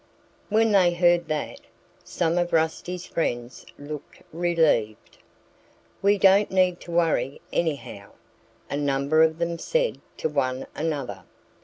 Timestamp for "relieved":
4.33-5.19